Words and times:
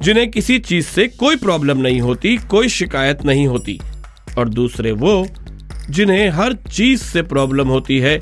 जिन्हें 0.00 0.30
किसी 0.30 0.58
चीज़ 0.58 0.86
से 0.86 1.08
कोई 1.08 1.36
प्रॉब्लम 1.36 1.78
नहीं 1.78 2.00
होती, 2.00 2.36
कोई 2.36 2.68
शिकायत 2.68 3.24
नहीं 3.24 3.46
होती। 3.46 3.80
और 4.38 4.48
दूसरे 4.48 4.92
वो, 4.92 5.26
जिन्हें 5.90 6.30
हर 6.30 6.52
चीज़ 6.52 7.00
से 7.00 7.22
प्रॉब्लम 7.22 7.68
होती 7.68 7.98
है, 7.98 8.20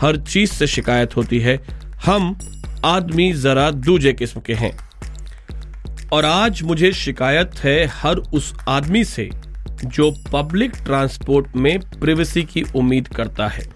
हर 0.00 0.16
चीज़ 0.16 0.50
से 0.50 0.66
शिकायत 0.66 1.16
होती 1.16 1.40
है। 1.40 1.60
हम 2.04 2.38
आदमी 2.84 3.32
जरा 3.32 3.70
दूजे 3.70 4.12
किस्म 4.12 4.40
के 4.40 4.54
हैं। 4.54 4.90
और 6.12 6.24
आज 6.24 6.62
मुझे 6.62 6.92
शिकायत 6.92 7.50
है 7.58 7.86
हर 7.86 8.16
उस 8.16 8.54
आदमी 8.68 9.04
से, 9.04 9.30
जो 9.84 10.14
पब्लिक 10.32 10.70
ट्रांसपोर्ट 10.70 11.46
में 11.56 11.80
प्रिवेसी 11.80 12.42
की 12.42 12.64
उम्मीद 12.76 13.08
करता 13.08 13.48
है। 13.48 13.66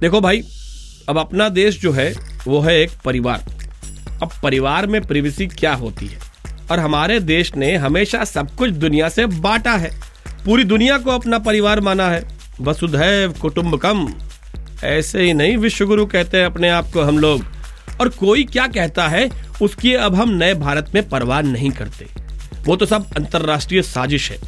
देखो 0.00 0.20
भाई, 0.20 0.42
अब 1.08 1.18
अपना 1.18 1.48
देश 1.48 1.80
जो 1.80 1.92
है, 1.92 2.14
वो 2.46 2.60
है 2.60 2.80
एक 2.80 2.90
परिवार। 3.04 3.44
अब 4.22 4.30
परिवार 4.42 4.86
में 4.86 5.02
प्रिवेसी 5.02 5.46
क्या 5.46 5.74
होती 5.74 6.06
है? 6.06 6.33
और 6.70 6.78
हमारे 6.78 7.20
देश 7.20 7.56
ने 7.56 7.76
हमेशा 7.76 8.24
सब 8.24 8.50
कुछ 8.50 8.70
दुनिया 8.70 9.08
से 9.08 9.26
बांटा 9.26 9.72
है। 9.72 9.90
पूरी 10.44 10.64
दुनिया 10.64 10.98
को 10.98 11.10
अपना 11.10 11.38
परिवार 11.38 11.80
माना 11.80 12.08
है। 12.08 12.28
वसुधैव 12.60 13.32
कुटुंबकम। 13.32 14.14
ऐसे 14.84 15.22
ही 15.22 15.34
नहीं, 15.34 15.56
विश्वगुरु 15.56 16.06
कहते 16.06 16.38
हैं 16.38 16.46
अपने 16.46 16.68
आप 16.68 16.86
को 16.94 17.02
हम 17.02 17.18
लोग। 17.18 17.44
और 18.00 18.08
कोई 18.08 18.44
क्या 18.44 18.66
कहता 18.66 19.08
है, 19.08 19.30
उसकी 19.62 19.94
अब 19.94 20.14
हम 20.14 20.30
नए 20.30 20.54
भारत 20.54 20.92
में 20.94 21.08
परवाह 21.08 21.40
नहीं 21.40 21.70
करते। 21.70 22.06
वो 22.64 22.76
तो 22.76 22.86
सब 22.86 23.06
अंतरराष्ट्रीय 23.16 23.82
साजिश 23.82 24.32
है। 24.32 24.38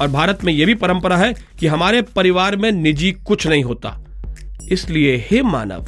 और 0.00 0.08
भारत 0.08 0.44
में 0.44 0.52
यह 0.52 0.66
भी 0.66 0.74
परंपरा 0.74 1.16
है 1.16 1.34
कि 1.60 1.66
हमारे 1.66 2.02
परिवार 2.02 2.56
में 2.56 2.72
निजी 2.72 3.12
कुछ 3.12 3.46
नहीं 3.46 3.64
होता। 3.64 4.04
इसलिए 4.72 5.28
हे 5.30 5.42
मानव, 5.42 5.86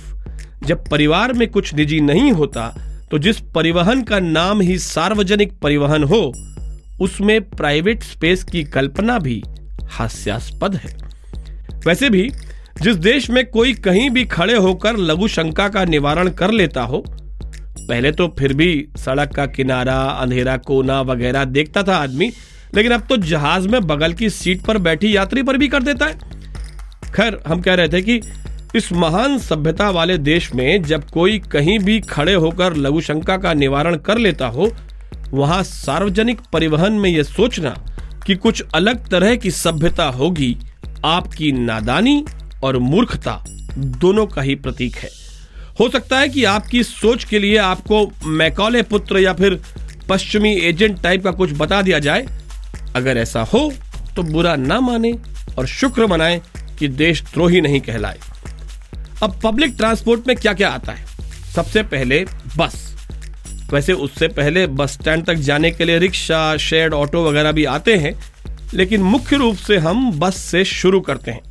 जब 0.63 0.89
परिवार 0.89 1.33
में 1.33 1.49
कुछ 1.49 1.75
निजी 1.75 2.01
नहीं 2.01 2.33
होता 2.33 2.75
तो 3.11 3.19
जिस 3.19 3.41
परिवहन 3.55 4.03
का 4.03 4.19
नाम 4.21 4.61
ही 4.61 4.79
सार्वजनिक 4.79 5.53
परिवहन 5.53 6.05
हो, 6.05 6.33
उसमें 7.01 7.41
प्राइवेट 7.51 8.03
स्पेस 8.03 8.45
की 8.45 8.63
कल्पना 8.65 9.19
भी 9.19 9.43
हास्यास्पद 9.91 10.75
है। 10.75 10.97
वैसे 11.87 12.11
भी, 12.11 12.29
जिस 12.83 12.97
देश 12.97 13.29
में 13.31 13.45
कोई 13.47 13.75
कहीं 13.75 14.09
भी 14.11 14.25
खड़े 14.25 14.57
होकर 14.57 14.97
लघु 14.97 15.29
शंका 15.29 15.69
का 15.69 15.85
निवारण 15.85 16.31
कर 16.31 16.51
लेता 16.51 16.83
हो, 16.83 17.05
पहले 17.09 18.13
तो 18.13 18.29
फिर 18.39 18.53
भी 18.53 18.89
सड़क 18.97 19.35
का 19.35 19.47
किनारा, 19.47 20.01
अंधेरा 20.03 20.57
कोना 20.57 21.01
वगैरह 21.01 21.45
देखता 21.45 21.83
था 21.83 21.97
आदमी, 21.97 22.33
लेकिन 22.75 22.93
अब 22.93 23.07
तो 23.09 23.17
जहाज़ 23.17 23.69
में 23.69 23.81
बगल 23.87 24.13
की 24.13 24.31
सीट 24.31 24.63
पर 24.63 24.79
बैठी 24.79 25.17
यात्री 25.17 25.43
पर 25.43 25.57
भी 25.57 25.69
कर 25.69 25.83
देता 25.83 26.07
है। 26.07 26.19
खैर, 27.15 27.39
हम 27.47 27.61
कह 27.61 27.75
रहे 27.75 27.89
थे 27.89 28.03
कि 28.03 28.21
इस 28.77 28.93
महान 28.93 29.39
सभ्यता 29.39 29.89
वाले 29.91 30.17
देश 30.19 30.53
में 30.55 30.83
जब 30.83 31.09
कोई 31.11 31.39
कहीं 31.53 31.79
भी 31.79 32.01
खड़े 32.01 32.33
होकर 32.35 32.75
लघु 32.77 33.01
शंका 33.01 33.37
का 33.37 33.53
निवारण 33.55 33.97
कर 33.97 34.19
लेता 34.19 34.47
हो, 34.47 34.71
वहाँ 35.33 35.63
सार्वजनिक 35.63 36.41
परिवहन 36.53 36.93
में 36.93 37.09
यह 37.11 37.23
सोचना 37.23 37.71
कि 38.27 38.35
कुछ 38.35 38.63
अलग 38.75 39.09
तरह 39.09 39.35
की 39.37 39.51
सभ्यता 39.51 40.05
होगी, 40.09 40.57
आपकी 41.05 41.53
नादानी 41.53 42.25
और 42.65 42.79
मूर्खता 42.79 43.45
दोनों 43.79 44.27
का 44.27 44.43
ही 44.43 44.55
प्रतीक 44.57 44.97
है। 44.97 45.11
हो 45.81 45.89
सकता 45.89 46.19
है 46.19 46.29
कि 46.29 46.45
आपकी 46.45 46.83
सोच 46.83 47.25
के 47.25 47.39
लिए 47.39 47.57
आपको 47.59 48.07
मैकौले 48.27 48.83
पुत्र 48.83 49.19
या 49.19 49.33
फिर 49.33 49.61
पश्चिमी 50.09 50.55
एजेंट 50.61 51.03
टाइप 51.03 51.25
का 51.25 51.31
कुछ 51.33 51.53
बता 51.57 51.83
दिया 51.83 51.99
जाए। 51.99 52.27
अगर 52.97 53.17
ऐसा 53.17 53.43
हो 53.45 53.71
तो 54.17 54.23
बुरा 54.23 54.57
ना 54.57 54.81
माने 54.81 55.13
और 55.59 55.67
शुक्र 55.69 56.07
मनाए 56.07 56.41
कि 56.79 56.89
देशद्रोही 56.89 57.61
नहीं 57.61 57.81
कहलाए। 57.81 58.19
अब 59.23 59.39
पब्लिक 59.45 59.75
ट्रांसपोर्ट 59.77 60.27
में 60.29 60.37
क्या 60.37 60.53
क्या 60.53 60.69
आता 60.69 60.93
है? 60.93 61.05
सबसे 61.55 61.83
पहले 61.83 62.25
बस 62.57 62.85
वैसे 63.73 63.93
उससे 63.93 64.29
पहले 64.29 64.67
बस 64.67 64.93
स्टैंड 64.93 65.25
तक 65.25 65.35
जाने 65.35 65.71
के 65.71 65.85
लिए 65.85 65.99
रिक्शा 65.99 66.57
शेड 66.57 66.95
ऑटो 66.95 67.25
वगैरह 67.25 67.53
भी 67.53 67.65
आते 67.65 67.97
हैं, 67.97 68.13
लेकिन 68.75 69.03
मुख्य 69.03 69.37
रूप 69.37 69.57
से 69.57 69.77
हम 69.79 70.11
बस 70.19 70.37
से 70.37 70.65
शुरू 70.65 71.01
करते 71.01 71.31
हैं। 71.31 71.43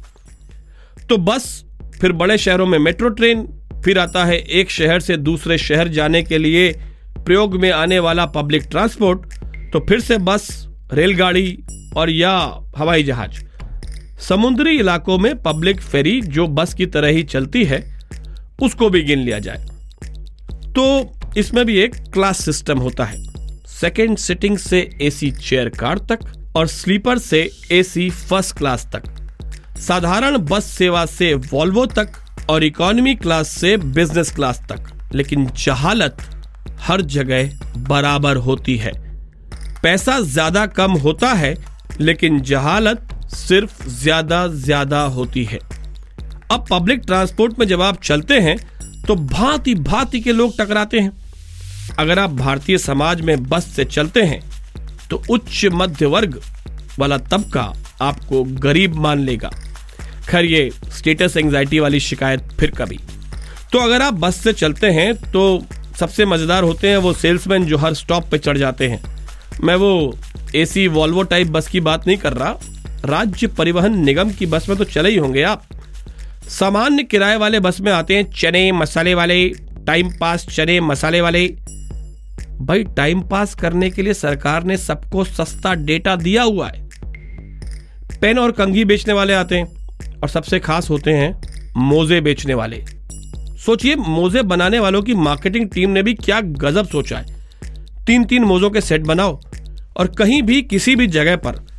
तो 1.10 1.18
बस 1.18 1.64
फिर 2.02 2.12
बड़े 2.12 2.38
शहरों 2.38 2.66
में 2.66 2.78
मेट्रो 2.80 3.10
ट्रेन 3.10 3.48
फिर 3.86 4.00
आता 4.00 4.26
है 4.26 4.38
एक 4.38 4.72
शहर 4.72 5.00
से 5.00 5.18
दूसरे 5.18 5.58
शहर 5.58 5.88
जाने 5.88 6.24
के 6.24 6.38
लिए 6.38 6.72
प्रयोग 7.18 7.56
में 7.56 7.72
आने 7.72 8.00
वाला 8.00 8.26
पब्लिक 8.26 8.64
ट्रांसपोर्ट 8.64 9.34
तो 9.74 9.80
फिर 9.80 10.00
से 10.00 10.18
बस 10.18 10.48
रेलगाड़ी 10.94 11.58
और 11.98 12.10
या 12.10 12.32
हवाई 12.78 13.04
जहाज़। 13.04 13.45
समुद्री 14.20 14.78
इलाकों 14.78 15.18
में 15.18 15.36
पब्लिक 15.38 15.82
फेरी 15.82 16.22
जो 16.22 16.48
बस 16.48 16.74
की 16.74 16.86
तरह 16.86 17.08
ही 17.08 17.24
चलती 17.24 17.64
है, 17.66 17.80
उसको 18.62 18.90
भी 18.90 19.02
गिन 19.04 19.20
लिया 19.20 19.40
जाए। 19.40 19.66
तो 20.76 21.14
इसमें 21.38 21.66
भी 21.66 21.78
एक 21.80 21.96
क्लास 22.14 22.44
सिस्टम 22.46 22.80
होता 22.80 23.06
है। 23.06 23.24
सेकेंड 23.72 24.18
सिटिंग 24.18 24.58
से 24.58 24.80
एसी 25.02 25.32
चेयर 25.32 25.70
कार 25.70 25.98
तक 26.10 26.20
और 26.56 26.68
स्लीपर 26.68 27.18
से 27.18 27.50
एसी 27.72 28.10
फ़र्स्ट 28.10 28.58
क्लास 28.58 28.88
तक। 28.94 29.04
साधारण 29.80 30.38
बस 30.38 30.66
सेवा 30.68 31.06
से 31.06 31.34
वॉल्वो 31.34 31.86
तक 31.86 32.12
और 32.50 32.64
इकोनॉमी 32.64 33.16
क्लास 33.16 33.50
से 33.50 33.76
बिज़नेस 33.78 34.32
क्लास 34.32 34.62
तक। 34.72 34.92
लेकिन 35.16 35.50
जहालत 35.58 36.18
हर 36.82 37.02
जगह 37.02 37.52
बराबर 37.78 38.38
होती 38.38 38.76
है। 38.78 38.92
पैसा 39.84 40.20
ज़्यादा 40.20 40.66
कम 40.66 40.92
होता 40.92 41.34
है, 41.34 41.56
लेकिन 42.02 42.40
जहालत 42.42 43.08
सिर्फ़ 43.38 43.88
ज़्यादा 43.92 44.48
ज़्यादा 44.48 45.02
होती 45.10 45.44
है। 45.44 45.60
अब 46.52 46.66
पब्लिक 46.70 47.02
ट्रांसपोर्ट 47.02 47.60
में 47.60 47.66
जब 47.68 47.82
आप 47.82 48.02
चलते 48.04 48.40
हैं 48.40 48.58
तो 49.08 49.16
भांति 49.16 49.76
भांति 49.76 50.20
के 50.20 50.34
लोग 50.34 50.58
टकराते 50.58 51.00
हैं। 51.00 51.12
अगर 52.00 52.20
आप 52.20 52.30
भारतीय 52.34 52.78
समाज 52.78 53.22
में 53.22 53.44
बस 53.44 53.66
से 53.66 53.86
चलते 53.86 54.22
हैं 54.24 54.42
तो 55.10 55.22
उच्च 55.30 55.66
मध्य 55.74 56.06
वर्ग 56.08 56.40
वाला 57.00 57.18
तबका 57.18 57.72
आपको 58.02 58.44
गरीब 58.44 58.96
मान 58.98 59.20
लेगा। 59.20 59.50
खैर, 60.30 60.46
ये 60.46 60.70
स्टेटस 60.92 61.38
एंजाइटी 61.38 61.80
वाली 61.80 62.00
शिकायत 62.02 62.48
फिर 62.60 62.72
कभी। 62.72 63.00
तो 63.72 63.80
अगर 63.80 64.02
आप 64.02 64.14
बस 64.16 64.36
से 64.36 64.54
चलते 64.54 64.92
हैं 64.92 65.14
तो 65.24 65.64
सबसे 66.00 66.26
मज़ेदार 66.26 66.64
होते 66.64 66.90
हैं 66.90 66.98
वो 66.98 67.14
सेल्समैन 67.16 67.66
जो 67.66 67.78
हर 67.78 67.94
स्टॉप 67.96 68.30
पे 68.32 68.38
चढ़ 68.38 68.58
जाते 68.58 68.88
हैं। 68.88 69.02
मैं 69.64 69.76
वो 69.76 70.18
एसी 70.56 70.88
वॉल्वो 70.90 71.24
टाइप 71.26 71.48
बस 71.50 71.68
की 71.68 71.80
बात 71.82 72.08
नहीं 72.08 72.18
कर 72.18 72.34
रहा 72.34 72.58
राज्य 73.06 73.48
परिवहन 73.48 74.00
निगम 74.04 74.32
की 74.32 74.46
बस 74.46 74.70
में 74.70 74.78
तो 74.78 74.84
चले 74.84 75.10
ही 75.10 75.18
होंगे 75.18 75.44
आप। 75.44 75.64
सामान्य 76.50 77.04
किराए 77.04 77.38
वाले 77.38 77.60
बस 77.60 77.82
में 77.82 77.92
आते 77.92 78.16
हैं 78.16 78.32
चने, 78.32 78.72
मसाले 78.72 79.14
वाले, 79.14 79.50
टाइम 79.88 80.10
पास 80.20 80.48
चने, 80.48 80.80
मसाले 80.80 81.22
वाले। 81.22 81.48
भाई, 82.62 82.84
टाइम 82.84 83.22
पास 83.22 83.56
करने 83.56 83.90
के 83.90 84.02
लिए 84.02 84.14
सरकार 84.14 84.64
ने 84.64 84.78
सबको 84.78 85.24
सस्ता 85.24 85.74
डेटा 85.74 86.16
दिया 86.16 86.44
हुआ 86.44 86.68
है। 86.68 86.90
पेन 88.22 88.40
और 88.40 88.52
कंघी 88.52 88.86
बेचने 88.86 89.14
वाले 89.14 89.34
आते 89.34 89.56
हैं 89.56 89.76
और 90.24 90.30
सबसे 90.30 90.60
खास 90.60 90.90
होते 90.90 91.12
हैं 91.12 91.42
मोजे 91.78 92.22
बेचने 92.22 92.54
वाले। 92.54 92.84
सोचिए, 93.66 93.96
मोजे 93.96 94.42
बनाने 94.42 94.80
वालों 94.80 95.02
की 95.02 95.14
मार्केटिंग 95.14 95.70
टीम 95.70 95.90
ने 95.90 96.04
भी 96.04 96.14
क्या 96.14 96.42
गजब 96.42 96.88
सोचा 96.88 97.18
है। 97.18 97.26
तीन 98.08 98.24
तीन 98.24 98.44
मोजों 98.44 98.70
के 98.70 98.82
सेट 98.82 99.02
बनाओ 99.02 99.40
और 99.98 100.08
कहीं 100.08 100.42
भी 100.42 100.62
किसी 100.62 100.96
भी 100.96 101.08
जगह 101.08 101.36
पर 101.36 101.75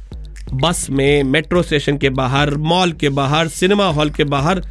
बस 0.55 0.87
में, 0.91 1.23
मेट्रो 1.23 1.63
स्टेशन 1.63 1.99
के 1.99 2.11
बाहर, 2.11 2.55
मॉल 2.55 2.93
के 2.93 3.09
बाहर, 3.09 3.49
सिनेमा 3.49 3.87
हॉल 3.87 4.11
के 4.11 4.25
बाहर, 4.25 4.63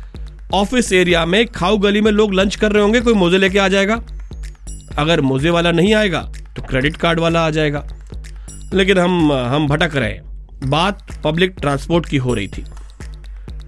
ऑफ़िस 0.53 0.93
एरिया 0.93 1.25
में 1.25 1.45
खाऊ 1.47 1.77
गली 1.77 2.01
में 2.01 2.11
लोग 2.11 2.33
लंच 2.33 2.55
कर 2.55 2.71
रहे 2.71 2.83
होंगे, 2.83 3.01
कोई 3.01 3.13
मोजे 3.13 3.37
लेके 3.37 3.59
आ 3.59 3.67
जाएगा। 3.67 4.01
अगर 4.97 5.21
मोजे 5.21 5.49
वाला 5.49 5.71
नहीं 5.71 5.93
आएगा 5.93 6.19
तो 6.55 6.61
क्रेडिट 6.61 6.97
कार्ड 6.97 7.19
वाला 7.19 7.45
आ 7.45 7.49
जाएगा। 7.49 7.87
लेकिन 8.73 8.97
हम 8.97 9.31
हम 9.31 9.67
भटक 9.67 9.95
रहे 9.95 10.09
हैं। 10.09 10.23
बात 10.63 11.07
पब्लिक 11.23 11.55
ट्रांसपोर्ट 11.61 12.05
की 12.05 12.17
हो 12.17 12.33
रही 12.33 12.47
थी। 12.47 12.63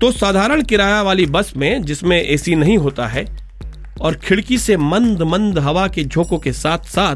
तो 0.02 0.12
साधारण 0.12 0.64
किराया 0.64 1.02
वाली 1.02 1.26
बस 1.26 1.54
में, 1.58 1.84
जिसमें 1.84 2.22
एसी 2.24 2.56
नहीं 2.56 2.78
होता 2.78 3.08
है, 3.08 3.26
और 4.02 4.14
खिड़की 4.16 4.58
से 4.58 4.78
मंद 4.78 5.22
मंद 5.22 5.60
हवा 5.60 5.88
के 5.88 6.04
झोंकों 6.04 6.38
के 6.38 6.54
साथ 6.54 6.78
साथ 6.78 7.16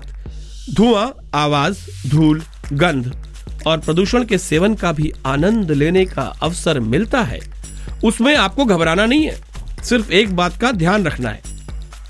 धुआँ, 0.75 1.13
आवाज़, 1.35 2.09
धूल, 2.09 2.41
गंध 2.73 3.11
और 3.67 3.77
प्रदूषण 3.77 4.23
के 4.23 4.37
सेवन 4.37 4.75
का 4.75 4.91
भी 4.91 5.11
आनंद 5.25 5.71
लेने 5.71 6.05
का 6.05 6.23
अवसर 6.43 6.79
मिलता 6.79 7.21
है। 7.21 7.39
उसमें 8.03 8.35
आपको 8.35 8.65
घबराना 8.65 9.05
नहीं 9.05 9.25
है। 9.25 9.39
सिर्फ़ 9.83 10.11
एक 10.11 10.35
बात 10.35 10.57
का 10.57 10.71
ध्यान 10.71 11.05
रखना 11.05 11.29
है 11.29 11.41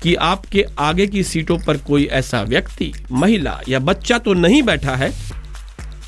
कि 0.02 0.14
आपके 0.14 0.64
आगे 0.80 1.06
की 1.06 1.22
सीटों 1.22 1.58
पर 1.58 1.76
कोई 1.78 2.04
ऐसा 2.12 2.42
व्यक्ति, 2.42 2.92
महिला 3.12 3.60
या 3.68 3.78
बच्चा 3.78 4.18
तो 4.18 4.34
नहीं 4.34 4.62
बैठा 4.62 4.94
है, 4.96 5.12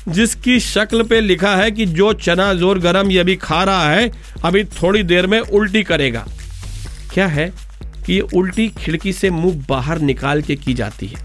जिसकी 0.07 0.59
शक्ल 0.59 1.03
पे 1.03 1.19
लिखा 1.21 1.55
है 1.55 1.69
कि 1.71 1.85
जो 1.85 2.11
चना 2.13 2.53
ज़ोर 2.53 2.79
गरम 2.79 3.11
ये 3.11 3.19
अभी 3.19 3.35
खा 3.35 3.63
रहा 3.63 3.89
है, 3.89 4.11
अभी 4.43 4.63
थोड़ी 4.63 5.03
देर 5.03 5.27
में 5.27 5.39
उल्टी 5.39 5.83
करेगा। 5.83 6.25
क्या 7.13 7.27
है 7.27 7.51
कि 8.05 8.13
ये 8.13 8.19
उल्टी 8.35 8.67
खिड़की 8.77 9.13
से 9.13 9.29
मुँह 9.29 9.63
बाहर 9.69 9.99
निकाल 9.99 10.41
के 10.41 10.55
की 10.55 10.73
जाती 10.73 11.07
है? 11.07 11.23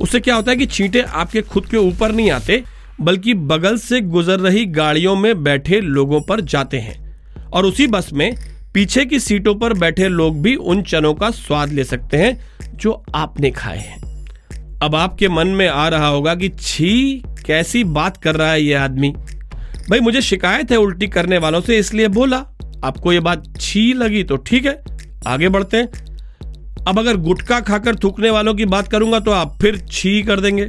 उससे 0.00 0.20
क्या 0.20 0.34
होता 0.34 0.50
है 0.50 0.56
कि 0.56 0.66
छींटे 0.66 1.02
आपके 1.02 1.42
खुद 1.42 1.66
के 1.66 1.76
ऊपर 1.76 2.12
नहीं 2.12 2.30
आते 2.30 2.62
बल्कि 3.00 3.34
बगल 3.34 3.76
से 3.76 4.00
गुजर 4.00 4.40
रही 4.40 4.64
गाड़ियों 4.66 5.14
में 5.16 5.42
बैठे 5.44 5.80
लोगों 5.80 6.20
पर 6.20 6.40
जाते 6.40 6.78
हैं 6.78 6.98
और 7.46 7.66
उसी 7.66 7.86
बस 7.86 8.10
में 8.12 8.32
पीछे 8.74 9.04
की 9.04 9.20
सीटों 9.20 9.54
पर 9.54 9.72
बैठे 9.72 10.08
लोग 10.08 10.40
भी 10.42 10.54
उन 10.54 10.82
चनों 10.82 11.12
का 11.14 11.30
स्वाद 11.30 11.72
ले 11.72 11.84
सकते 11.84 12.16
हैं 12.16 12.76
जो 12.76 13.02
आपने 13.14 13.50
खाए 13.50 13.78
हैं। 13.78 14.78
अब 14.82 14.94
आपके 14.94 15.28
मन 15.28 15.48
में 15.48 15.66
आ 15.68 15.88
रहा 15.88 16.06
होगा 16.06 16.34
कि 16.34 16.48
छी, 16.48 17.22
कैसी 17.46 17.84
बात 17.84 18.16
कर 18.16 18.34
रहा 18.34 18.50
है 18.52 18.62
ये 18.62 18.74
आदमी। 18.74 19.10
भाई, 19.10 20.00
मुझे 20.00 20.20
शिकायत 20.22 20.70
है 20.70 20.76
उल्टी 20.76 21.06
करने 21.06 21.38
वालों 21.38 21.60
से, 21.60 21.78
इसलिए 21.78 22.08
बोला। 22.08 22.44
आपको 22.84 23.12
ये 23.12 23.20
बात 23.20 23.44
छी 23.60 23.92
लगी 23.92 24.22
तो 24.24 24.36
ठीक 24.36 24.66
है, 24.66 24.80
आगे 25.26 25.48
बढ़ते 25.48 25.76
हैं। 25.76 26.84
अब 26.88 26.98
अगर 26.98 27.16
गुटखा 27.16 27.60
खाकर 27.60 27.96
थूकने 27.96 28.30
वालों 28.30 28.54
की 28.54 28.64
बात 28.64 28.88
करूँगा 28.88 29.20
तो 29.20 29.30
आप 29.30 29.58
फिर 29.62 29.78
छी 29.90 30.22
कर 30.22 30.40
देंगे। 30.40 30.68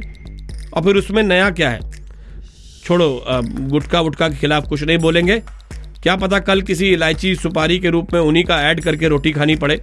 और 0.74 0.82
फिर 0.82 0.96
उसमें 0.96 1.22
नया 1.22 1.50
क्या 1.50 1.70
है? 1.70 1.80
छोड़ो 2.88 3.24
गुटखा 3.70 4.00
वुटखा 4.00 4.28
के 4.28 4.36
खिलाफ 4.36 4.68
कुछ 4.68 4.82
नहीं 4.82 4.98
बोलेंगे। 4.98 5.38
क्या 6.02 6.14
पता 6.16 6.38
कल 6.38 6.62
किसी 6.62 6.86
इलायची 6.88 7.34
सुपारी 7.36 7.78
के 7.78 7.90
रूप 7.90 8.12
में 8.12 8.20
उन्हीं 8.20 8.44
का 8.44 8.60
ऐड 8.62 8.80
करके 8.80 9.08
रोटी 9.08 9.32
खानी 9.32 9.56
पड़े। 9.56 9.80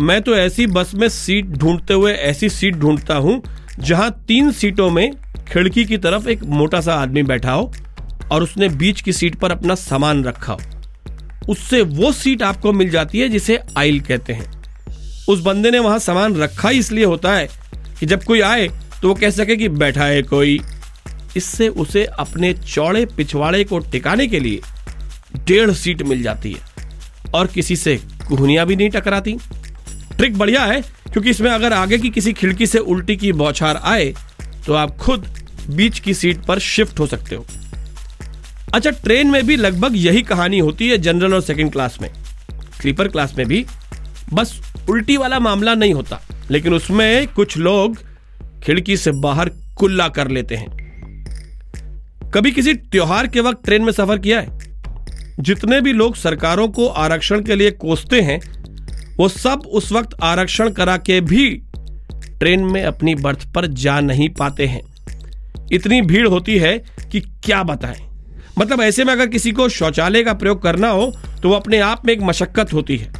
मैं 0.00 0.20
तो 0.22 0.34
ऐसी 0.36 0.66
बस 0.66 0.94
में 0.94 1.08
सीट 1.08 1.46
ढूंढते 1.48 1.94
हुए 1.94 2.12
ऐसी 2.12 2.48
सीट 2.48 2.74
ढूंढता 2.74 3.14
हूँ, 3.16 3.42
जहाँ 3.78 4.10
तीन 4.28 4.50
सीटों 4.52 4.90
में 4.90 5.10
खिड़की 5.48 5.84
की 5.84 5.98
तरफ़ 5.98 6.28
एक 6.28 6.42
मोटा 6.44 6.80
सा 6.80 6.94
आदमी 6.94 7.22
बैठा 7.22 7.52
हो 7.52 7.72
और 8.32 8.42
उसने 8.42 8.68
बीच 8.68 9.00
की 9.00 9.12
सीट 9.12 9.34
पर 9.34 9.52
अपना 9.52 9.74
सामान 9.74 10.22
रखा 10.24 10.52
हो। 10.52 10.60
उससे 11.48 11.80
वो 11.82 12.12
सीट 12.12 12.42
आपको 12.42 12.72
मिल 12.72 12.90
जाती 12.90 13.20
है 13.20 13.28
जिसे 13.28 13.58
आइल 13.78 14.00
कहते 14.00 14.32
हैं। 14.32 14.50
उस 15.28 15.40
बंदे 15.40 15.70
ने 15.70 15.78
वहाँ 15.78 15.98
सामान 16.00 16.36
रखा 16.36 16.68
ही 16.68 16.78
इसलिए 16.78 17.04
होता 17.04 17.34
है 17.34 17.48
कि 18.00 18.06
जब 18.06 18.24
कोई 18.24 18.40
आए 18.42 18.68
तो 19.02 19.08
वो 19.08 19.14
कह 19.14 19.30
सके 19.30 19.56
कि 19.56 19.68
बैठा 19.70 20.04
है 20.04 20.22
कोई। 20.24 20.60
इससे 21.36 21.68
उसे 21.68 22.04
अपने 22.04 22.52
चौड़े 22.54 23.04
पिछवाड़े 23.06 23.62
को 23.64 23.78
टिकाने 23.82 24.26
के 24.26 24.40
लिए 24.40 24.60
डेढ़ 25.46 25.70
सीट 25.72 26.02
मिल 26.02 26.22
जाती 26.22 26.52
है। 26.52 26.70
और 27.34 27.46
किसी 27.46 27.76
से 27.76 27.96
कुहनिया 28.28 28.64
भी 28.64 28.76
नहीं 28.76 28.90
टकराती। 28.90 29.36
ट्रिक 30.16 30.36
बढ़िया 30.38 30.64
है, 30.64 30.80
क्योंकि 31.12 31.30
इसमें 31.30 31.50
अगर 31.50 31.72
आगे 31.72 31.98
की 31.98 32.10
किसी 32.10 32.32
खिड़की 32.32 32.66
से 32.66 32.78
उल्टी 32.78 33.16
की 33.16 33.32
बौछार 33.34 33.76
आए 33.76 34.12
तो 34.66 34.72
आप 34.74 34.96
खुद 34.96 35.26
बीच 35.70 35.98
की 35.98 36.14
सीट 36.14 36.44
पर 36.44 36.58
शिफ्ट 36.58 36.98
हो 37.00 37.06
सकते 37.06 37.34
हो। 37.34 37.46
अच्छा 38.74 38.90
ट्रेन 38.90 39.30
में 39.30 39.46
भी 39.46 39.56
लगभग 39.56 39.96
यही 39.96 40.22
कहानी 40.22 40.58
होती 40.58 40.88
है 40.88 40.98
जनरल 40.98 41.34
और 41.34 41.40
सेकंड 41.40 41.72
क्लास 41.72 41.98
में। 42.02 42.08
स्लीपर 42.80 43.08
क्लास 43.08 43.34
में 43.38 43.46
भी 43.46 43.64
बस 44.32 44.54
उल्टी 44.90 45.16
वाला 45.16 45.38
मामला 45.38 45.74
नहीं 45.74 45.94
होता, 45.94 46.20
लेकिन 46.50 46.74
उसमें 46.74 47.26
कुछ 47.28 47.56
लोग 47.58 47.98
खिड़की 48.62 48.96
से 48.96 49.12
बाहर 49.12 49.50
कुल्ला 49.76 50.08
कर 50.08 50.28
लेते 50.28 50.56
हैं। 50.56 50.81
कभी 52.34 52.50
किसी 52.52 52.74
त्योहार 52.74 53.26
के 53.26 53.40
वक्त 53.40 53.64
ट्रेन 53.64 53.82
में 53.82 53.92
सफ़र 53.92 54.18
किया 54.18 54.40
है? 54.40 54.58
जितने 55.40 55.80
भी 55.80 55.92
लोग 55.92 56.14
सरकारों 56.16 56.68
को 56.68 56.86
आरक्षण 56.86 57.42
के 57.42 57.54
लिए 57.54 57.70
कोसते 57.70 58.20
हैं, 58.20 58.40
वो 59.16 59.28
सब 59.28 59.62
उस 59.72 59.92
वक्त 59.92 60.16
आरक्षण 60.22 60.70
करा 60.70 60.96
के 60.96 61.20
भी 61.20 61.48
ट्रेन 62.38 62.64
में 62.64 62.82
अपनी 62.84 63.14
बर्थ 63.14 63.52
पर 63.54 63.66
जा 63.66 64.00
नहीं 64.00 64.28
पाते 64.28 64.66
हैं। 64.66 64.80
इतनी 65.72 66.00
भीड़ 66.02 66.26
होती 66.26 66.58
है 66.58 66.78
कि 67.12 67.20
क्या 67.20 67.62
बताएँ? 67.62 68.00
मतलब 68.58 68.80
ऐसे 68.80 69.04
में 69.04 69.12
अगर 69.12 69.26
किसी 69.26 69.52
को 69.52 69.68
शौचालय 69.68 70.22
का 70.22 70.32
प्रयोग 70.32 70.62
करना 70.62 70.88
हो 70.88 71.12
तो 71.42 71.48
वो 71.48 71.54
अपने 71.54 71.78
आप 71.80 72.06
में 72.06 72.12
एक 72.14 72.22
मशक्कत 72.22 72.72
होती 72.72 72.96
है। 72.96 73.12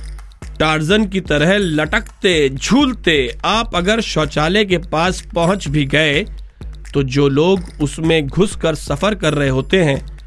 टार्जन 0.58 1.06
की 1.06 1.20
तरह 1.20 1.56
लटकते, 1.58 2.48
झूलते 2.48 3.38
आप 3.44 3.76
अगर 3.76 4.00
शौचालय 4.00 4.64
के 4.64 4.78
पास 4.78 5.22
पहुँच 5.34 5.68
भी 5.68 5.84
गए 5.84 6.24
तो 6.94 7.02
जो 7.02 7.28
लोग 7.28 7.60
उसमें 7.80 8.26
घुस 8.26 8.56
कर 8.56 8.74
सफ़र 8.74 9.14
कर 9.14 9.34
रहे 9.34 9.48
होते 9.48 9.84
हैं, 9.84 10.18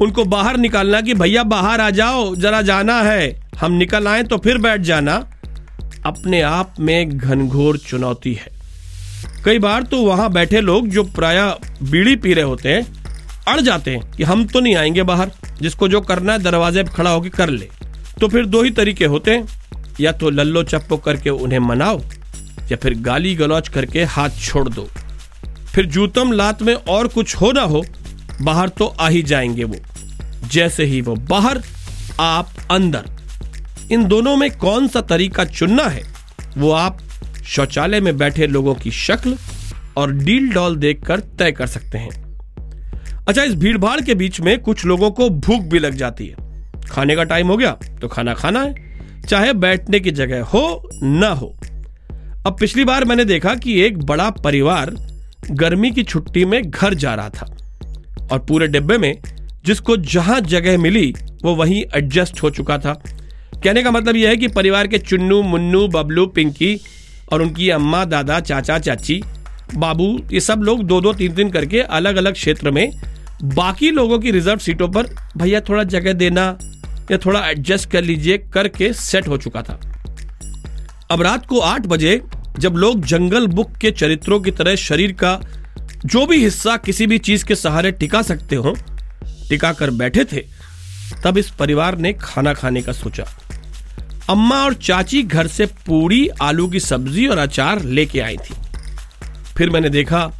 उनको 0.00 0.24
बाहर 0.24 0.56
निकालना 0.56 1.00
कि 1.00 1.14
भैया 1.14 1.42
बाहर 1.42 1.80
आ 1.80 1.90
जाओ, 1.90 2.34
जरा 2.36 2.62
जाना 2.62 3.02
है। 3.02 3.50
हम 3.60 3.72
निकल 3.72 4.08
आए 4.08 4.22
तो 4.22 4.38
फिर 4.38 4.58
बैठ 4.58 4.80
जाना। 4.80 5.30
अपने 6.06 6.40
आप 6.40 6.74
में 6.80 7.18
घनघोर 7.18 7.78
चुनौती 7.78 8.34
है। 8.34 8.48
कई 9.44 9.58
बार 9.58 9.82
तो 9.82 10.02
वहाँ 10.02 10.32
बैठे 10.32 10.60
लोग 10.60 10.88
जो 10.88 11.02
प्राय 11.02 11.56
बीड़ी 11.82 12.16
पी 12.16 12.34
रहे 12.34 12.44
होते 12.44 12.68
हैं, 12.68 13.04
अड़ 13.48 13.60
जाते 13.60 13.90
हैं 13.90 14.10
कि 14.10 14.22
हम 14.22 14.44
तो 14.44 14.60
नहीं 14.60 14.76
आएँगे 14.76 15.02
बाहर, 15.02 15.30
जिसको 15.62 15.88
जो 15.88 16.00
करना 16.00 16.32
है 16.32 16.38
दरवाजे 16.38 16.82
पर 16.82 16.90
खड़ा 16.90 17.10
होकर 17.10 17.28
कर 17.28 17.48
ले। 17.48 17.68
तो 18.20 18.28
फिर 18.28 18.46
दो 18.46 18.62
ही 18.62 18.70
तरीके 18.70 19.04
होते 19.04 19.30
हैं। 19.30 19.62
या 20.00 20.12
तो 20.12 20.30
लल्लो 20.30 20.62
चप्पो 20.62 20.96
करके 20.96 21.30
उन्हें 21.30 21.58
मनाओ, 21.58 22.00
या 22.72 22.76
फिर 22.76 22.94
गाली 22.98 23.34
गलौच 23.34 23.68
करके 23.68 24.04
हाथ 24.04 24.30
छोड़ 24.30 24.68
दो। 24.68 24.88
फिर 25.74 25.86
जूतम 25.86 26.32
लात 26.32 26.62
में 26.62 26.74
और 26.74 27.08
कुछ 27.08 27.34
हो 27.36 27.52
ना 27.52 27.62
हो, 27.62 27.84
बाहर 28.42 28.68
तो 28.68 28.86
आ 28.86 29.08
ही 29.08 29.22
जाएँगे 29.22 29.64
वो। 29.64 29.76
जैसे 30.48 30.84
ही 30.84 31.00
वो 31.00 31.14
बाहर, 31.14 31.62
आप 32.20 32.48
अंदर। 32.70 33.04
इन 33.90 34.04
दोनों 34.04 34.36
में 34.36 34.50
कौन 34.50 34.88
सा 34.88 35.00
तरीका 35.00 35.44
चुनना 35.44 35.82
है? 35.82 36.02
वो 36.58 36.70
आप 36.70 36.98
शौचालय 37.44 38.00
में 38.00 38.16
बैठे 38.18 38.46
लोगों 38.46 38.74
की 38.74 38.90
शक्ल 38.90 39.36
और 39.96 40.12
डील 40.12 40.52
डॉल 40.52 40.76
देखकर 40.76 41.20
तय 41.20 41.52
कर 41.52 41.66
सकते 41.66 41.98
हैं। 41.98 42.10
अच्छा 43.28 43.42
इस 43.42 43.54
भीड़ 43.54 43.78
भाड़ 43.78 44.00
के 44.00 44.14
बीच 44.14 44.40
में 44.40 44.58
कुछ 44.58 44.84
लोगों 44.84 45.10
को 45.10 45.28
भूख 45.30 45.62
भी 45.62 45.78
लग 45.78 45.94
जाती 45.94 46.26
है। 46.26 46.36
खाने 46.90 47.16
का 47.16 47.24
टाइम 47.24 47.48
हो 47.48 47.56
गया 47.56 47.70
तो 48.00 48.08
खाना 48.08 48.34
खाना 48.34 48.60
है, 48.60 48.74
चाहे 49.28 49.52
बैठने 49.52 50.00
की 50.00 50.10
जगह 50.10 50.42
हो, 50.44 50.88
ना 51.02 51.28
हो। 51.28 51.54
अब 52.46 52.56
पिछली 52.60 52.84
बार 52.84 53.04
मैंने 53.04 53.24
देखा 53.24 53.54
कि 53.54 53.80
एक 53.80 53.98
बड़ा 53.98 54.30
परिवार 54.30 54.94
गर्मी 55.50 55.90
की 55.90 56.02
छुट्टी 56.02 56.44
में 56.44 56.62
घर 56.62 56.94
जा 56.94 57.14
रहा 57.14 57.28
था 57.28 57.46
और 58.32 58.38
पूरे 58.38 58.66
डिब्बे 58.66 58.98
में 58.98 59.22
जिसको 59.64 59.96
जहाँ 59.96 60.40
जगह 60.40 60.78
मिली, 60.78 61.14
वो 61.44 61.54
वहीं 61.54 61.84
एडजस्ट 61.94 62.42
हो 62.42 62.50
चुका 62.50 62.78
था। 62.78 62.92
कहने 63.64 63.82
का 63.82 63.90
मतलब 63.90 64.16
यह 64.16 64.28
है 64.28 64.36
कि 64.36 64.48
परिवार 64.48 64.86
के 64.86 64.98
चुन्नू, 64.98 65.42
मुन्नू, 65.42 65.88
बबलू, 65.88 66.26
पिंकी 66.26 66.80
और 67.32 67.42
उनकी 67.42 67.70
अम्मा, 67.70 68.04
दादा, 68.04 68.40
चाचा, 68.40 68.78
चाची, 68.78 69.22
बाबू, 69.74 70.20
ये 70.32 70.40
सब 70.40 70.62
लोग 70.62 70.82
दो 70.82 71.00
दो 71.00 71.12
तीन 71.12 71.34
तीन 71.34 71.50
करके 71.50 71.80
अलग 71.80 72.16
अलग 72.16 72.32
क्षेत्र 72.32 72.70
में 72.70 72.90
बाकी 73.44 73.90
लोगों 73.90 74.18
की 74.18 74.30
रिज़र्व 74.30 74.58
सीटों 74.58 74.88
पर, 74.88 75.06
भैया, 75.36 75.60
थोड़ा 75.60 75.82
जगह 75.84 76.12
देना 76.12 76.58
या 77.10 77.18
थोड़ा 77.18 77.48
एडजस्ट 77.48 77.90
कर 77.90 78.02
लीजिए 78.02 78.38
करके 78.38 78.92
सेट 78.92 79.28
हो 79.28 79.36
चुका 79.36 79.62
था। 79.62 79.80
अब 81.10 81.22
रात 81.22 81.46
को 81.46 81.58
आठ 81.58 81.86
बजे 81.86 82.22
जब 82.58 82.74
लोग 82.76 83.04
जंगल 83.04 83.46
बुक 83.46 83.76
के 83.76 83.90
चरित्रों 83.90 84.40
की 84.40 84.50
तरह 84.50 84.76
शरीर 84.76 85.12
का 85.12 85.40
जो 86.06 86.26
भी 86.26 86.44
हिस्सा 86.44 86.76
किसी 86.76 87.06
भी 87.06 87.18
चीज़ 87.18 87.44
के 87.44 87.54
सहारे 87.54 87.92
टिका 87.92 88.22
सकते 88.22 88.56
हो, 88.56 88.76
टिका 89.48 89.72
कर 89.72 89.90
बैठे 89.90 90.24
थे, 90.24 90.44
तब 91.24 91.38
इस 91.38 91.50
परिवार 91.50 91.98
ने 91.98 92.12
खाना 92.12 92.54
खाने 92.54 92.82
का 92.82 92.92
सोचा। 92.92 93.24
अम्मा 94.30 94.64
और 94.64 94.74
चाची 94.74 95.22
घर 95.22 95.46
से 95.46 95.66
पूरी 95.66 96.28
आलू 96.28 96.68
की 96.68 96.80
सब्ज़ी 96.80 97.26
और 97.26 97.38
अचार 97.38 97.82
लेके 97.82 98.20
आई 98.20 98.36
थी। 98.36 98.54
फिर 99.56 99.70
मैंने 99.70 99.88
देखा 99.88 100.32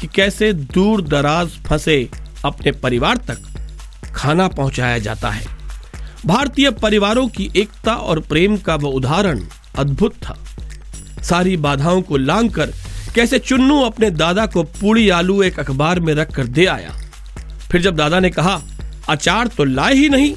कि 0.00 0.06
कैसे 0.06 0.52
दूर 0.52 1.02
दराज 1.02 1.48
फंसे 1.48 2.08
अपने 2.44 2.72
परिवार 2.72 3.16
तक 3.16 3.38
खाना 4.14 4.48
पहुँचाया 4.48 4.98
जाता 4.98 5.30
है। 5.30 5.46
भारतीय 6.26 6.70
परिवारों 6.70 7.28
की 7.28 7.50
एकता 7.56 7.94
और 7.94 8.20
प्रेम 8.20 8.56
का 8.56 8.74
वह 8.74 8.90
उदाहरण 8.90 9.44
अद्भुत 9.78 10.14
था। 10.14 10.41
सारी 11.22 11.56
बाधाओं 11.56 12.02
को 12.02 12.16
लांग 12.16 12.50
कर 12.50 12.72
कैसे 13.14 13.38
चुन्नू 13.38 13.80
अपने 13.80 14.10
दादा 14.10 14.46
को 14.46 14.62
पूरी 14.62 15.08
आलू 15.08 15.42
एक 15.42 15.58
अखबार 15.60 16.00
में 16.00 16.14
रखकर 16.14 16.46
दे 16.46 16.66
आया। 16.66 16.90
फिर 17.70 17.82
जब 17.82 17.96
दादा 17.96 18.20
ने 18.20 18.30
कहा, 18.30 18.60
अचार 19.08 19.46
तो 19.46 19.64
लाए 19.64 19.94
ही 19.94 20.08
नहीं 20.08 20.34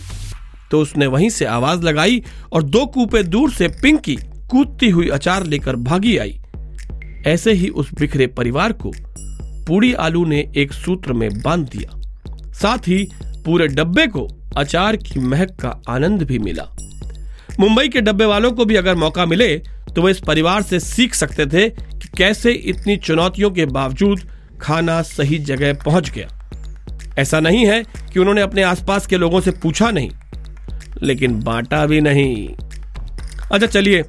तो 0.71 0.79
उसने 0.81 1.07
वहीं 1.07 1.29
से 1.29 1.45
आवाज़ 1.45 1.81
लगाई 1.81 2.23
और 2.51 2.63
दो 2.63 2.85
कूपे 2.85 3.23
दूर 3.23 3.51
से 3.51 3.67
पिंकी 3.81 4.15
कूदती 4.49 4.89
हुई 4.89 5.07
अचार 5.07 5.45
लेकर 5.45 5.75
भागी 5.75 6.17
आई। 6.17 6.39
ऐसे 7.27 7.51
ही 7.51 7.67
उस 7.69 7.93
बिखरे 7.93 8.27
परिवार 8.27 8.73
को 8.73 8.91
पूरी 9.67 9.93
आलू 9.93 10.25
ने 10.25 10.39
एक 10.55 10.73
सूत्र 10.73 11.13
में 11.13 11.29
बाँध 11.41 11.67
दिया। 11.67 12.01
साथ 12.53 12.87
ही 12.87 13.07
पूरे 13.45 13.67
डब्बे 13.67 14.07
को 14.07 14.27
अचार 14.57 14.95
की 14.95 15.19
महक 15.19 15.55
का 15.61 15.81
आनंद 15.89 16.23
भी 16.23 16.39
मिला। 16.39 16.63
मुंबई 17.59 17.87
के 17.87 18.01
डब्बे 18.01 18.25
वालों 18.25 18.51
को 18.51 18.65
भी 18.65 18.75
अगर 18.75 18.95
मौका 18.95 19.25
मिले 19.25 19.55
तो 19.95 20.01
वे 20.01 20.11
इस 20.11 20.19
परिवार 20.19 20.61
से 20.61 20.79
सीख 20.79 21.13
सकते 21.13 21.45
थे 21.45 21.69
कि 21.69 22.09
कैसे 22.17 22.51
इतनी 22.51 22.95
चुनौतियों 22.97 23.49
के 23.51 23.65
बावजूद 23.65 24.21
खाना 24.61 25.01
सही 25.01 25.37
जगह 25.39 25.73
पहुँच 25.75 26.09
गया। 26.09 26.27
ऐसा 27.19 27.39
नहीं 27.39 27.65
है 27.65 27.83
कि 28.13 28.19
उन्होंने 28.19 28.41
अपने 28.41 28.63
आसपास 28.63 29.07
के 29.07 29.17
लोगों 29.17 29.41
से 29.41 29.51
पूछा 29.53 29.91
नहीं, 29.91 30.09
लेकिन 31.03 31.39
बांटा 31.39 31.85
भी 31.85 32.01
नहीं। 32.01 32.47
अच्छा 33.51 33.67
चलिए, 33.67 34.03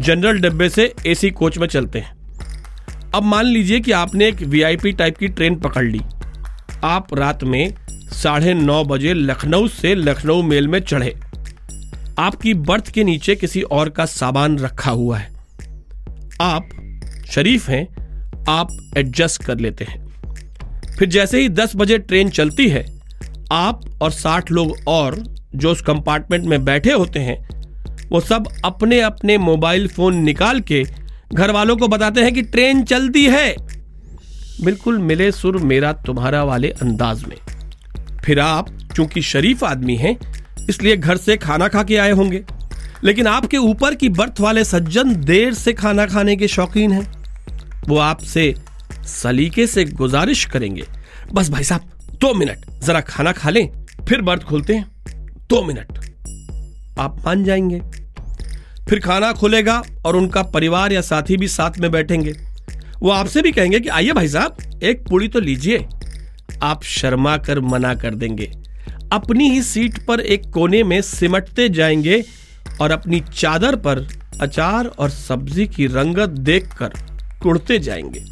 जनरल 0.00 0.38
डब्बे 0.40 0.68
से 0.68 0.92
एसी 1.06 1.30
कोच 1.30 1.58
में 1.58 1.66
चलते 1.68 1.98
हैं। 1.98 2.14
अब 3.14 3.22
मान 3.22 3.44
लीजिए 3.44 3.80
कि 3.80 3.92
आपने 3.92 4.28
एक 4.28 4.42
वीआईपी 4.44 4.92
टाइप 4.92 5.18
की 5.18 5.28
ट्रेन 5.28 5.56
पकड़ 5.56 5.84
ली। 5.84 6.00
आप 6.84 7.14
रात 7.14 7.44
में 7.44 7.74
साढ़े 8.12 8.54
नौ 8.54 8.82
बजे 8.84 9.14
लखनऊ 9.14 9.68
से 9.68 9.94
लखनऊ 9.94 10.42
मेल 10.42 10.68
में 10.68 10.78
चढ़े। 10.80 11.14
आपकी 12.18 12.54
बर्थ 12.54 12.90
के 12.90 13.04
नीचे 13.04 13.36
किसी 13.36 13.62
और 13.62 13.88
का 13.88 14.04
सामान 14.04 14.58
रखा 14.58 14.90
हुआ 14.90 15.18
है। 15.18 15.32
आप 16.40 16.68
शरीफ 17.30 17.68
हैं, 17.68 17.88
आप 18.48 18.68
एडजस्ट 18.96 19.44
कर 19.44 19.58
लेते 19.58 19.84
हैं। 19.84 20.06
फिर 20.98 21.08
जैसे 21.08 21.40
ही 21.40 21.48
दस 21.48 21.72
बजे 21.76 21.98
ट्रेन 21.98 22.30
चलती 22.30 22.68
है, 22.68 23.00
आप 23.52 23.80
और 24.02 24.10
साठ 24.10 24.50
लोग 24.50 24.76
और 24.86 25.34
जो 25.54 25.70
उस 25.70 25.82
कंपार्टमेंट 25.82 26.44
में 26.44 26.64
बैठे 26.64 26.92
होते 26.92 27.20
हैं, 27.20 27.48
वो 28.10 28.20
सब 28.20 28.48
अपने 28.64 29.00
अपने 29.00 29.38
मोबाइल 29.38 29.88
फ़ोन 29.88 30.16
निकाल 30.16 30.60
के 30.60 30.84
घर 31.34 31.50
वालों 31.50 31.76
को 31.76 31.88
बताते 31.88 32.20
हैं 32.20 32.34
कि 32.34 32.42
ट्रेन 32.42 32.84
चलती 32.84 33.24
है। 33.24 33.56
बिल्कुल 34.64 34.98
मिले 34.98 35.32
सुर 35.32 35.56
मेरा 35.56 35.92
तुम्हारा 35.92 36.44
वाले 36.44 36.68
अंदाज 36.68 37.24
में। 37.24 37.36
फिर 38.24 38.40
आप, 38.40 38.78
चूँकि 38.96 39.22
शरीफ 39.22 39.64
आदमी 39.64 39.96
हैं 39.96 40.35
इसलिए 40.68 40.96
घर 40.96 41.16
से 41.16 41.36
खाना 41.36 41.68
खा 41.68 41.82
के 41.82 41.96
आए 41.96 42.10
होंगे। 42.10 42.44
लेकिन 43.04 43.26
आपके 43.26 43.56
ऊपर 43.56 43.94
की 43.94 44.08
बर्थ 44.08 44.40
वाले 44.40 44.64
सज्जन 44.64 45.16
देर 45.16 45.54
से 45.54 45.72
खाना 45.72 46.06
खाने 46.06 46.36
के 46.36 46.48
शौकीन 46.48 46.92
हैं। 46.92 47.12
वो 47.88 47.98
आपसे 47.98 48.54
सलीके 49.04 49.66
से 49.66 49.84
गुजारिश 49.84 50.44
करेंगे। 50.44 50.84
बस 51.34 51.48
भाई 51.48 51.64
साहब, 51.64 51.80
दो 52.20 52.34
मिनट, 52.34 52.84
जरा 52.84 53.00
खाना 53.00 53.32
खा 53.32 53.50
लें, 53.50 53.86
फिर 54.08 54.22
बर्थ 54.22 54.42
खोलते 54.42 54.74
हैं। 54.74 54.86
दो 55.50 55.64
मिनट। 55.64 55.98
आप 56.98 57.22
मान 57.26 57.44
जाएँगे। 57.44 57.80
फिर 58.88 59.00
खाना 59.00 59.32
खुलेगा 59.32 59.82
और 60.06 60.16
उनका 60.16 60.42
परिवार 60.42 60.92
या 60.92 61.00
साथी 61.00 61.36
भी 61.36 61.48
साथ 61.48 61.78
में 61.78 61.90
बैठेंगे। 61.90 62.32
वो 63.02 63.10
आपसे 63.10 63.42
भी 63.42 63.52
कहेंगे 63.52 63.80
कि, 63.80 63.88
आइए 63.88 64.12
भाई 64.12 64.28
साहब, 64.28 64.56
एक 64.82 65.08
पूड़ी 65.08 65.28
तो 65.28 65.40
लीजिए। 65.40 65.86
आप 66.62 66.84
शर्मा 66.84 67.36
कर 67.36 67.60
मना 67.60 67.94
कर 67.94 68.14
देंगे। 68.14 68.52
अपनी 69.12 69.50
ही 69.50 69.62
सीट 69.62 70.06
पर 70.06 70.20
एक 70.20 70.50
कोने 70.50 70.82
में 70.82 71.00
सिमटते 71.02 71.68
जाएँगे 71.68 72.24
और 72.80 72.90
अपनी 72.90 73.20
चादर 73.34 73.76
पर 73.76 74.06
अचार 74.40 74.86
और 74.86 75.10
सब्ज़ी 75.10 75.66
की 75.66 75.86
रंगत 75.86 76.28
देखकर 76.28 76.92
कुड़ते 77.42 77.78
जाएँगे। 77.78 78.24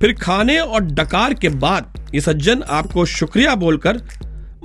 फिर 0.00 0.12
खाने 0.12 0.58
और 0.58 0.80
डकार 0.80 1.34
के 1.34 1.48
बाद 1.48 2.10
ये 2.14 2.20
सज्जन 2.20 2.62
आपको 2.62 3.04
शुक्रिया 3.06 3.54
बोलकर 3.54 4.02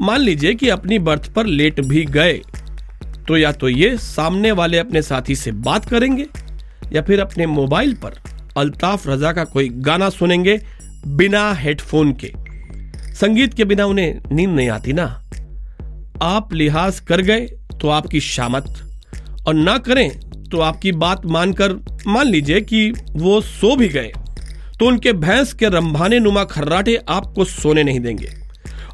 मान 0.02 0.20
लीजिए 0.20 0.54
कि 0.54 0.70
अपनी 0.70 1.00
बर्थ 1.00 1.34
पर 1.34 1.46
लेट 1.46 1.82
भी 1.82 2.06
गए 2.06 2.42
तो 3.28 3.38
या 3.38 3.52
तो 3.52 3.70
ये 3.70 3.98
सामने 3.98 4.52
वाले 4.52 4.78
अपने 4.78 5.02
साथी 5.02 5.36
से 5.36 5.52
बात 5.52 5.90
करेंगे 5.90 6.26
या 6.94 7.02
फिर 7.02 7.20
अपने 7.20 7.46
मोबाइल 7.46 7.94
पर 7.94 8.14
अल्ताफ 8.58 9.08
रजा 9.08 9.32
का 9.32 9.44
कोई 9.44 9.70
गाना 9.70 10.10
सुनेंगे 10.10 10.60
बिना 11.08 11.54
हेडफोन 11.54 12.14
के। 12.14 12.34
संगीत 13.14 13.54
के 13.54 13.66
बिना 13.66 13.86
उन्हें 13.86 14.22
नींद 14.32 14.50
नहीं 14.50 14.70
आती 14.70 14.94
ना। 14.94 15.06
आप 16.24 16.54
लिहाज 16.54 17.00
कर 17.00 17.22
गए 17.22 17.40
तो 17.82 17.90
आपकी 17.90 18.20
शामत, 18.20 18.66
और 19.48 19.54
ना 19.54 19.78
करें 19.80 20.10
तो 20.52 20.60
आपकी 20.62 20.92
बात 20.94 21.26
मानकर 21.26 21.74
मान 22.08 22.28
लीजिए 22.28 22.62
कि 22.62 22.90
वो 23.12 23.40
सो 23.42 23.76
भी 23.76 23.88
गए। 23.90 24.12
तो 24.80 24.88
उनके 24.88 25.14
भैंस 25.16 25.54
के 25.54 25.70
रंभाने 25.70 26.20
नुमा 26.20 26.44
खर्राटे 26.46 26.96
आपको 27.10 27.46
सोने 27.46 27.84
नहीं 27.84 28.00
देंगे। 28.00 28.30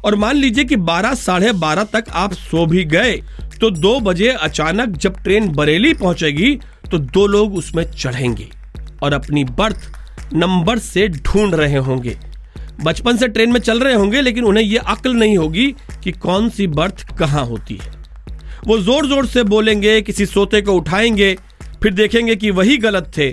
और 0.04 0.14
मान 0.16 0.36
लीजिए 0.36 0.64
कि 0.64 0.76
बारह, 0.78 1.14
साढ़े 1.14 1.52
बारह 1.54 1.84
तक 1.84 2.04
आप 2.14 2.32
सो 2.32 2.66
भी 2.66 2.84
गए 2.86 3.12
तो 3.60 3.70
दो 3.70 3.98
बजे 4.00 4.28
अचानक 4.30 4.96
जब 4.96 5.22
ट्रेन 5.22 5.48
बरेली 5.48 5.92
पहुंचेगी 5.94 6.54
तो 6.90 6.98
दो 6.98 7.26
लोग 7.26 7.54
उसमें 7.54 7.84
चढ़ेंगे 7.92 8.48
और 9.02 9.12
अपनी 9.12 9.44
बर्थ 9.44 9.90
नंबर 10.34 10.78
से 10.78 11.08
ढूंढ 11.08 11.54
रहे 11.54 11.76
होंगे। 11.78 12.16
बचपन 12.82 13.16
से 13.16 13.28
ट्रेन 13.28 13.52
में 13.52 13.60
चल 13.60 13.80
रहे 13.80 13.94
होंगे, 13.94 14.20
लेकिन 14.20 14.44
उन्हें 14.44 14.64
यह 14.64 14.80
अक्ल 14.80 15.12
नहीं 15.12 15.36
होगी 15.38 15.66
कि 16.04 16.12
कौन 16.12 16.48
सी 16.48 16.66
बर्थ 16.66 17.04
कहाँ 17.18 17.44
होती 17.46 17.74
है। 17.74 17.92
वो 18.66 18.78
ज़ोर 18.78 19.06
ज़ोर 19.06 19.26
से 19.26 19.42
बोलेंगे, 19.42 20.00
किसी 20.02 20.26
सोते 20.26 20.60
को 20.62 20.72
उठाएँगे, 20.72 21.34
फिर 21.82 21.94
देखेंगे 21.94 22.36
कि 22.36 22.50
वही 22.50 22.76
गलत 22.76 23.10
थे, 23.18 23.30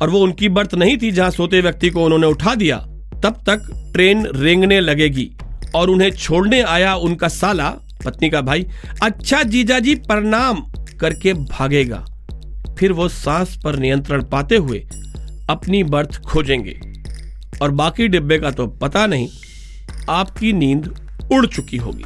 और 0.00 0.10
वो 0.10 0.20
उनकी 0.20 0.48
बर्थ 0.48 0.74
नहीं 0.74 0.96
थी 0.96 1.10
जहाँ 1.10 1.30
सोते 1.30 1.60
व्यक्ति 1.60 1.90
को 1.90 2.04
उन्होंने 2.04 2.26
उठा 2.26 2.54
दिया। 2.54 2.76
तब 3.22 3.42
तक 3.46 3.68
ट्रेन 3.92 4.26
रेंगने 4.26 4.80
लगेगी, 4.80 5.30
और 5.74 5.90
उन्हें 5.90 6.10
छोड़ने 6.10 6.60
आया 6.62 6.94
उनका 6.94 7.28
साला, 7.28 7.68
पत्नी 8.04 8.30
का 8.30 8.40
भाई 8.40 8.66
अच्छा 9.02 9.42
जीजा 9.42 9.78
जी, 9.78 9.94
प्रणाम 9.94 10.60
करके 11.00 11.32
भागेगा। 11.34 12.04
फिर 12.78 12.92
वो 12.92 13.08
सांस 13.08 13.56
पर 13.64 13.76
नियंत्रण 13.76 14.22
पाते 14.22 14.56
हुए 14.56 14.78
अपनी 15.50 15.82
बर्थ 15.84 16.20
खोजेंगे। 16.22 16.78
और 17.62 17.70
बाकी 17.72 18.08
डिब्बे 18.08 18.38
का 18.38 18.50
तो 18.50 18.66
पता 18.76 19.06
नहीं, 19.06 19.28
आपकी 20.10 20.52
नींद 20.52 20.94
उड़ 21.32 21.46
चुकी 21.46 21.76
होगी। 21.76 22.04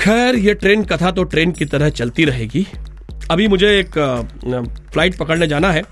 खैर, 0.00 0.36
ये 0.36 0.54
ट्रेन 0.54 0.84
कथा 0.84 1.10
तो 1.10 1.24
ट्रेन 1.24 1.52
की 1.52 1.64
तरह 1.64 1.88
चलती 1.90 2.24
रहेगी। 2.24 2.66
अभी 3.30 3.48
मुझे 3.48 3.68
एक 3.78 3.98
फ़्लाइट 4.92 5.16
पकड़ने 5.18 5.46
जाना 5.46 5.70
है। 5.72 5.82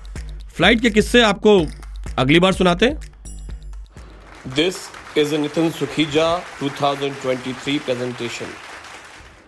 फ़्लाइट 0.55 0.81
के 0.81 0.89
किस्से 0.89 1.21
आपको 1.23 1.59
अगली 2.17 2.39
बार 2.39 2.53
सुनाते 2.53 2.85
हैं। 2.85 2.95
This 4.55 4.75
is 5.17 5.35
Nitin 5.35 5.69
Sukhija 5.71 6.27
2023 6.61 7.79
presentation 7.79 8.45